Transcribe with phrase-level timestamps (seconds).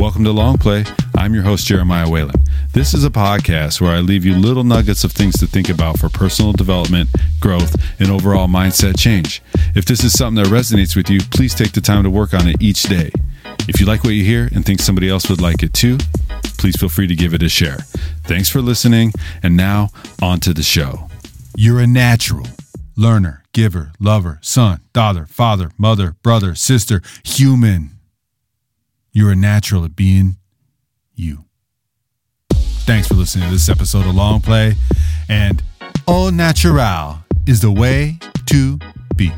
[0.00, 0.86] Welcome to Long Play.
[1.14, 2.36] I'm your host, Jeremiah Whalen.
[2.72, 5.98] This is a podcast where I leave you little nuggets of things to think about
[5.98, 9.42] for personal development, growth, and overall mindset change.
[9.74, 12.48] If this is something that resonates with you, please take the time to work on
[12.48, 13.10] it each day.
[13.68, 15.98] If you like what you hear and think somebody else would like it too,
[16.56, 17.80] please feel free to give it a share.
[18.24, 19.12] Thanks for listening,
[19.42, 19.90] and now
[20.22, 21.10] on to the show.
[21.58, 22.46] You're a natural
[22.96, 27.99] learner, giver, lover, son, daughter, father, mother, brother, sister, human.
[29.12, 30.36] You're a natural at being
[31.14, 31.44] you.
[32.50, 34.74] Thanks for listening to this episode of Long Play.
[35.28, 35.62] And
[36.06, 38.78] au natural is the way to
[39.16, 39.32] be.